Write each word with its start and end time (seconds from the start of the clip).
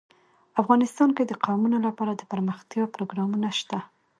افغانستان 0.61 1.09
کې 1.17 1.23
د 1.25 1.33
قومونه 1.45 1.77
لپاره 1.87 2.11
دپرمختیا 2.21 2.83
پروګرامونه 2.95 3.49
شته. 3.59 3.79